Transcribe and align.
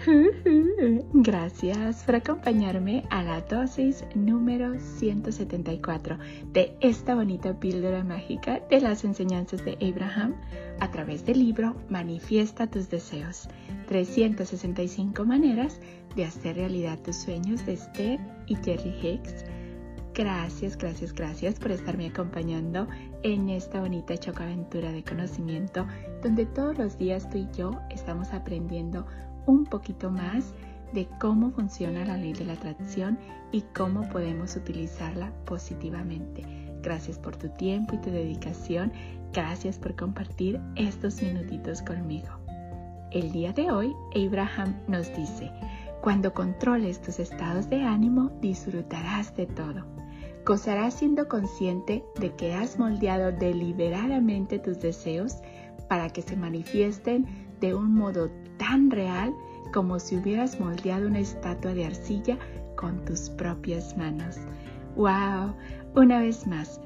Gracias 1.12 2.04
por 2.04 2.14
acompañarme 2.14 3.04
a 3.10 3.22
la 3.22 3.42
dosis 3.42 4.04
número 4.14 4.78
174 4.78 6.18
de 6.52 6.74
esta 6.80 7.14
bonita 7.14 7.58
píldora 7.60 8.02
mágica 8.02 8.60
de 8.70 8.80
las 8.80 9.04
enseñanzas 9.04 9.62
de 9.64 9.76
Abraham 9.82 10.36
a 10.80 10.90
través 10.90 11.26
del 11.26 11.40
libro 11.40 11.76
Manifiesta 11.90 12.66
tus 12.66 12.88
deseos. 12.88 13.48
365 13.88 15.24
maneras 15.24 15.80
de 16.16 16.24
hacer 16.24 16.56
realidad 16.56 16.98
tus 17.00 17.16
sueños 17.16 17.66
de 17.66 17.74
Esther 17.74 18.20
y 18.46 18.56
Jerry 18.56 18.94
Hicks. 19.02 19.44
Gracias, 20.14 20.78
gracias, 20.78 21.12
gracias 21.12 21.58
por 21.58 21.72
estarme 21.72 22.08
acompañando 22.08 22.88
en 23.22 23.50
esta 23.50 23.80
bonita 23.80 24.16
chocaventura 24.16 24.92
de 24.92 25.04
conocimiento 25.04 25.86
donde 26.22 26.46
todos 26.46 26.78
los 26.78 26.98
días 26.98 27.28
tú 27.28 27.38
y 27.38 27.48
yo 27.56 27.78
estamos 27.90 28.32
aprendiendo 28.32 29.06
un 29.46 29.64
poquito 29.64 30.10
más 30.10 30.54
de 30.92 31.08
cómo 31.20 31.50
funciona 31.50 32.04
la 32.04 32.16
ley 32.16 32.32
de 32.32 32.44
la 32.44 32.54
atracción 32.54 33.18
y 33.52 33.62
cómo 33.74 34.08
podemos 34.08 34.56
utilizarla 34.56 35.32
positivamente. 35.44 36.44
Gracias 36.82 37.18
por 37.18 37.36
tu 37.36 37.48
tiempo 37.50 37.94
y 37.94 37.98
tu 37.98 38.10
dedicación. 38.10 38.92
Gracias 39.32 39.78
por 39.78 39.94
compartir 39.94 40.60
estos 40.76 41.22
minutitos 41.22 41.82
conmigo. 41.82 42.28
El 43.12 43.32
día 43.32 43.52
de 43.52 43.70
hoy, 43.70 43.92
Abraham 44.14 44.74
nos 44.88 45.14
dice, 45.14 45.50
cuando 46.00 46.32
controles 46.32 47.00
tus 47.00 47.18
estados 47.18 47.68
de 47.68 47.82
ánimo, 47.82 48.30
disfrutarás 48.40 49.34
de 49.36 49.46
todo. 49.46 49.84
Gozarás 50.46 50.94
siendo 50.94 51.28
consciente 51.28 52.04
de 52.18 52.34
que 52.34 52.54
has 52.54 52.78
moldeado 52.78 53.32
deliberadamente 53.32 54.58
tus 54.58 54.80
deseos 54.80 55.36
para 55.88 56.08
que 56.08 56.22
se 56.22 56.36
manifiesten 56.36 57.49
de 57.60 57.74
un 57.74 57.94
modo 57.94 58.30
tan 58.58 58.90
real 58.90 59.34
como 59.72 59.98
si 59.98 60.16
hubieras 60.16 60.58
moldeado 60.58 61.06
una 61.06 61.20
estatua 61.20 61.74
de 61.74 61.86
arcilla 61.86 62.38
con 62.76 63.04
tus 63.04 63.30
propias 63.30 63.96
manos. 63.96 64.36
¡Wow! 64.96 65.54
Una 65.94 66.20
vez 66.20 66.46
más, 66.46 66.80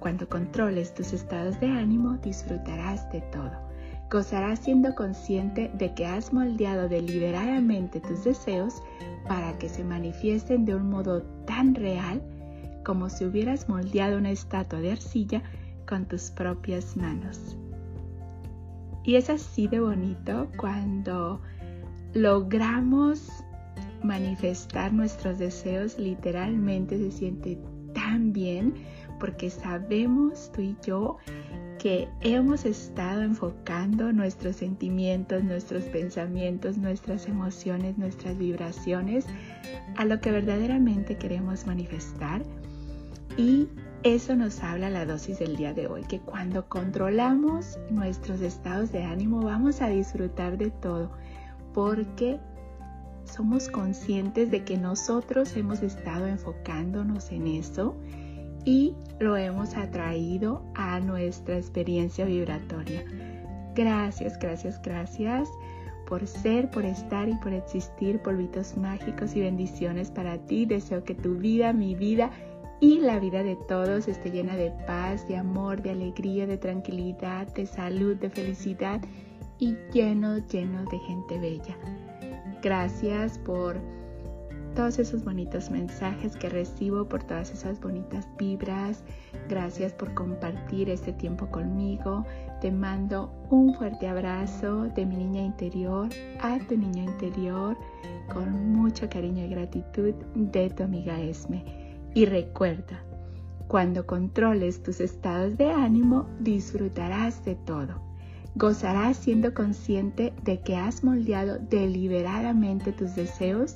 cuando 0.00 0.28
controles 0.28 0.94
tus 0.94 1.12
estados 1.12 1.58
de 1.60 1.68
ánimo, 1.68 2.18
disfrutarás 2.22 3.10
de 3.10 3.20
todo. 3.32 3.52
Gozarás 4.10 4.60
siendo 4.60 4.94
consciente 4.94 5.70
de 5.74 5.92
que 5.94 6.06
has 6.06 6.32
moldeado 6.32 6.88
deliberadamente 6.88 8.00
tus 8.00 8.24
deseos 8.24 8.82
para 9.26 9.58
que 9.58 9.68
se 9.68 9.82
manifiesten 9.82 10.64
de 10.64 10.74
un 10.76 10.90
modo 10.90 11.22
tan 11.46 11.74
real 11.74 12.22
como 12.84 13.08
si 13.08 13.24
hubieras 13.24 13.68
moldeado 13.68 14.18
una 14.18 14.30
estatua 14.30 14.80
de 14.80 14.92
arcilla 14.92 15.42
con 15.88 16.04
tus 16.04 16.30
propias 16.30 16.96
manos. 16.96 17.56
Y 19.06 19.14
es 19.14 19.30
así 19.30 19.68
de 19.68 19.78
bonito 19.78 20.48
cuando 20.56 21.40
logramos 22.12 23.44
manifestar 24.02 24.92
nuestros 24.92 25.38
deseos, 25.38 25.96
literalmente 25.96 26.98
se 26.98 27.12
siente 27.12 27.56
tan 27.94 28.32
bien 28.32 28.74
porque 29.20 29.48
sabemos 29.48 30.50
tú 30.52 30.60
y 30.60 30.76
yo 30.84 31.18
que 31.78 32.08
hemos 32.22 32.64
estado 32.64 33.22
enfocando 33.22 34.12
nuestros 34.12 34.56
sentimientos, 34.56 35.44
nuestros 35.44 35.84
pensamientos, 35.84 36.76
nuestras 36.76 37.28
emociones, 37.28 37.96
nuestras 37.96 38.36
vibraciones 38.36 39.24
a 39.96 40.04
lo 40.04 40.20
que 40.20 40.32
verdaderamente 40.32 41.16
queremos 41.16 41.64
manifestar. 41.64 42.42
Y 43.36 43.68
eso 44.02 44.36
nos 44.36 44.62
habla 44.62 44.88
la 44.88 45.04
dosis 45.04 45.38
del 45.38 45.56
día 45.56 45.74
de 45.74 45.88
hoy, 45.88 46.02
que 46.04 46.20
cuando 46.20 46.68
controlamos 46.68 47.78
nuestros 47.90 48.40
estados 48.40 48.92
de 48.92 49.02
ánimo 49.02 49.42
vamos 49.42 49.82
a 49.82 49.88
disfrutar 49.88 50.56
de 50.58 50.70
todo, 50.70 51.10
porque 51.74 52.38
somos 53.24 53.68
conscientes 53.68 54.50
de 54.50 54.64
que 54.64 54.78
nosotros 54.78 55.56
hemos 55.56 55.82
estado 55.82 56.26
enfocándonos 56.26 57.32
en 57.32 57.48
eso 57.48 57.96
y 58.64 58.94
lo 59.18 59.36
hemos 59.36 59.76
atraído 59.76 60.62
a 60.74 61.00
nuestra 61.00 61.56
experiencia 61.56 62.24
vibratoria. 62.24 63.04
Gracias, 63.74 64.38
gracias, 64.38 64.80
gracias 64.82 65.48
por 66.06 66.26
ser, 66.26 66.70
por 66.70 66.84
estar 66.84 67.28
y 67.28 67.34
por 67.34 67.52
existir, 67.52 68.20
polvitos 68.20 68.76
mágicos 68.76 69.34
y 69.34 69.40
bendiciones 69.40 70.10
para 70.10 70.38
ti. 70.38 70.64
Deseo 70.64 71.04
que 71.04 71.14
tu 71.14 71.34
vida, 71.34 71.72
mi 71.72 71.94
vida 71.94 72.30
y 72.80 72.98
la 73.00 73.18
vida 73.18 73.42
de 73.42 73.56
todos 73.56 74.08
esté 74.08 74.30
llena 74.30 74.56
de 74.56 74.70
paz, 74.86 75.26
de 75.28 75.36
amor, 75.36 75.82
de 75.82 75.90
alegría, 75.90 76.46
de 76.46 76.58
tranquilidad, 76.58 77.46
de 77.54 77.66
salud, 77.66 78.16
de 78.16 78.30
felicidad 78.30 79.00
y 79.58 79.76
lleno, 79.92 80.38
lleno 80.48 80.84
de 80.84 80.98
gente 81.00 81.38
bella. 81.38 81.76
Gracias 82.62 83.38
por 83.38 83.80
todos 84.74 84.98
esos 84.98 85.24
bonitos 85.24 85.70
mensajes 85.70 86.36
que 86.36 86.50
recibo, 86.50 87.08
por 87.08 87.22
todas 87.22 87.50
esas 87.50 87.80
bonitas 87.80 88.28
vibras. 88.38 89.02
Gracias 89.48 89.94
por 89.94 90.12
compartir 90.12 90.90
este 90.90 91.14
tiempo 91.14 91.46
conmigo. 91.46 92.26
Te 92.60 92.70
mando 92.70 93.32
un 93.48 93.74
fuerte 93.74 94.06
abrazo 94.06 94.84
de 94.94 95.06
mi 95.06 95.16
niña 95.16 95.42
interior 95.42 96.10
a 96.40 96.58
tu 96.68 96.76
niña 96.76 97.04
interior 97.04 97.76
con 98.32 98.72
mucho 98.72 99.08
cariño 99.08 99.44
y 99.46 99.48
gratitud 99.48 100.12
de 100.34 100.68
tu 100.70 100.82
amiga 100.82 101.18
Esme. 101.20 101.85
Y 102.16 102.24
recuerda, 102.24 103.04
cuando 103.68 104.06
controles 104.06 104.82
tus 104.82 105.02
estados 105.02 105.58
de 105.58 105.70
ánimo, 105.70 106.26
disfrutarás 106.40 107.44
de 107.44 107.56
todo. 107.56 108.00
Gozarás 108.54 109.18
siendo 109.18 109.52
consciente 109.52 110.32
de 110.42 110.62
que 110.62 110.76
has 110.76 111.04
moldeado 111.04 111.58
deliberadamente 111.58 112.92
tus 112.92 113.14
deseos 113.16 113.74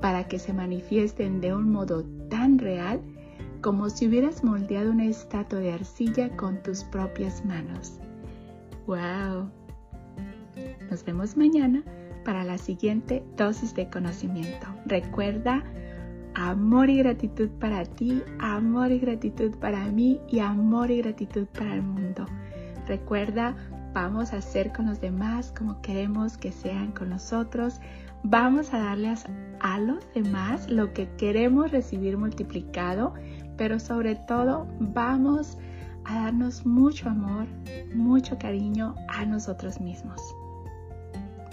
para 0.00 0.26
que 0.26 0.38
se 0.38 0.54
manifiesten 0.54 1.42
de 1.42 1.54
un 1.54 1.70
modo 1.70 2.02
tan 2.30 2.58
real 2.58 2.98
como 3.60 3.90
si 3.90 4.06
hubieras 4.06 4.42
moldeado 4.42 4.90
una 4.90 5.04
estatua 5.04 5.58
de 5.58 5.74
arcilla 5.74 6.34
con 6.34 6.62
tus 6.62 6.84
propias 6.84 7.44
manos. 7.44 7.98
¡Wow! 8.86 9.50
Nos 10.90 11.04
vemos 11.04 11.36
mañana 11.36 11.84
para 12.24 12.42
la 12.42 12.56
siguiente 12.56 13.22
dosis 13.36 13.74
de 13.74 13.90
conocimiento. 13.90 14.66
Recuerda, 14.86 15.62
amor 16.50 16.90
y 16.90 16.98
gratitud 16.98 17.48
para 17.60 17.84
ti, 17.84 18.22
amor 18.40 18.90
y 18.90 18.98
gratitud 18.98 19.54
para 19.58 19.86
mí 19.86 20.20
y 20.28 20.40
amor 20.40 20.90
y 20.90 20.98
gratitud 20.98 21.46
para 21.46 21.74
el 21.74 21.82
mundo. 21.82 22.26
Recuerda, 22.88 23.54
vamos 23.94 24.32
a 24.32 24.38
hacer 24.38 24.72
con 24.72 24.86
los 24.86 25.00
demás 25.00 25.52
como 25.56 25.80
queremos 25.82 26.36
que 26.36 26.50
sean 26.50 26.90
con 26.92 27.10
nosotros. 27.10 27.80
Vamos 28.24 28.74
a 28.74 28.78
darles 28.78 29.24
a 29.60 29.78
los 29.78 30.04
demás 30.14 30.68
lo 30.68 30.92
que 30.92 31.08
queremos 31.16 31.70
recibir 31.70 32.18
multiplicado, 32.18 33.14
pero 33.56 33.78
sobre 33.78 34.16
todo 34.16 34.66
vamos 34.80 35.58
a 36.04 36.24
darnos 36.24 36.66
mucho 36.66 37.08
amor, 37.08 37.46
mucho 37.94 38.36
cariño 38.38 38.96
a 39.08 39.24
nosotros 39.24 39.80
mismos. 39.80 40.20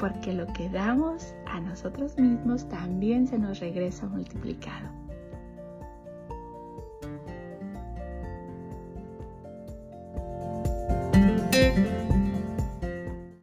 Porque 0.00 0.32
lo 0.32 0.46
que 0.46 0.68
damos 0.70 1.34
a 1.46 1.60
nosotros 1.60 2.16
mismos 2.18 2.66
también 2.70 3.26
se 3.26 3.38
nos 3.38 3.60
regresa 3.60 4.06
multiplicado. 4.06 4.88